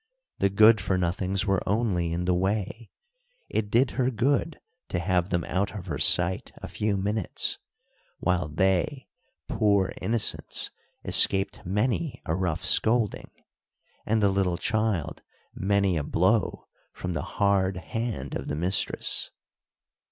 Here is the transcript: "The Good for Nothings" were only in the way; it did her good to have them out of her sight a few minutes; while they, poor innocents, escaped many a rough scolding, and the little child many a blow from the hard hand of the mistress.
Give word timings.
"The 0.39 0.49
Good 0.49 0.81
for 0.81 0.97
Nothings" 0.97 1.45
were 1.45 1.61
only 1.69 2.11
in 2.11 2.25
the 2.25 2.33
way; 2.33 2.89
it 3.49 3.69
did 3.69 3.91
her 3.91 4.09
good 4.09 4.59
to 4.89 4.97
have 4.97 5.29
them 5.29 5.43
out 5.45 5.75
of 5.75 5.85
her 5.85 5.99
sight 5.99 6.51
a 6.57 6.67
few 6.67 6.97
minutes; 6.97 7.59
while 8.17 8.47
they, 8.47 9.09
poor 9.47 9.93
innocents, 10.01 10.71
escaped 11.05 11.63
many 11.67 12.19
a 12.25 12.33
rough 12.33 12.65
scolding, 12.65 13.29
and 14.03 14.23
the 14.23 14.29
little 14.29 14.57
child 14.57 15.21
many 15.53 15.97
a 15.97 16.03
blow 16.03 16.67
from 16.91 17.13
the 17.13 17.21
hard 17.37 17.77
hand 17.77 18.33
of 18.33 18.47
the 18.47 18.55
mistress. 18.55 19.29